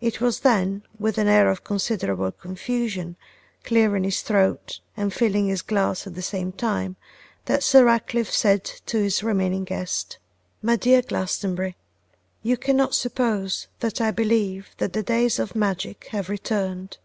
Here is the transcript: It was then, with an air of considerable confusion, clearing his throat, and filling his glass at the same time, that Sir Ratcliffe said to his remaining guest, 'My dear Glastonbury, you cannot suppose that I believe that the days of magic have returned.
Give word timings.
It 0.00 0.20
was 0.20 0.38
then, 0.46 0.84
with 0.96 1.18
an 1.18 1.26
air 1.26 1.50
of 1.50 1.64
considerable 1.64 2.30
confusion, 2.30 3.16
clearing 3.64 4.04
his 4.04 4.22
throat, 4.22 4.78
and 4.96 5.12
filling 5.12 5.48
his 5.48 5.60
glass 5.60 6.06
at 6.06 6.14
the 6.14 6.22
same 6.22 6.52
time, 6.52 6.94
that 7.46 7.64
Sir 7.64 7.86
Ratcliffe 7.86 8.32
said 8.32 8.62
to 8.62 8.98
his 8.98 9.24
remaining 9.24 9.64
guest, 9.64 10.18
'My 10.62 10.76
dear 10.76 11.02
Glastonbury, 11.02 11.74
you 12.44 12.56
cannot 12.56 12.94
suppose 12.94 13.66
that 13.80 14.00
I 14.00 14.12
believe 14.12 14.68
that 14.78 14.92
the 14.92 15.02
days 15.02 15.40
of 15.40 15.56
magic 15.56 16.06
have 16.12 16.28
returned. 16.28 16.98